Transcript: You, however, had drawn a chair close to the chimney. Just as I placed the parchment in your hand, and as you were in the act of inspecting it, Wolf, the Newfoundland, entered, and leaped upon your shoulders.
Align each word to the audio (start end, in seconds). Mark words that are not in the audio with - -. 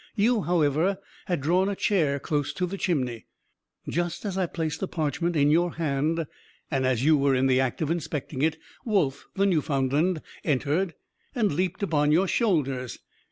You, 0.15 0.41
however, 0.41 0.97
had 1.27 1.41
drawn 1.41 1.69
a 1.69 1.75
chair 1.75 2.19
close 2.19 2.53
to 2.53 2.65
the 2.65 2.79
chimney. 2.79 3.27
Just 3.87 4.25
as 4.25 4.35
I 4.35 4.47
placed 4.47 4.79
the 4.79 4.87
parchment 4.87 5.35
in 5.35 5.51
your 5.51 5.73
hand, 5.75 6.25
and 6.71 6.87
as 6.87 7.05
you 7.05 7.15
were 7.15 7.35
in 7.35 7.45
the 7.45 7.59
act 7.59 7.83
of 7.83 7.91
inspecting 7.91 8.41
it, 8.41 8.57
Wolf, 8.83 9.27
the 9.35 9.45
Newfoundland, 9.45 10.23
entered, 10.43 10.95
and 11.35 11.51
leaped 11.53 11.83
upon 11.83 12.11
your 12.11 12.27
shoulders. 12.27 12.97